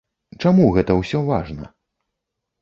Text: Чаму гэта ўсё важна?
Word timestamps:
Чаму 0.45 0.65
гэта 0.77 0.95
ўсё 1.01 1.21
важна? 1.29 1.69